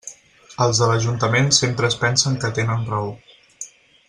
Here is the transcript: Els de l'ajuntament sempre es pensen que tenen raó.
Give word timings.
Els 0.65 0.79
de 0.83 0.87
l'ajuntament 0.91 1.53
sempre 1.59 1.91
es 1.93 1.99
pensen 2.05 2.41
que 2.45 2.53
tenen 2.61 2.91
raó. 2.95 3.13